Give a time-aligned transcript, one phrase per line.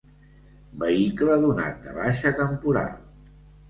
[0.85, 2.95] Vehicle donat de baixa temporal.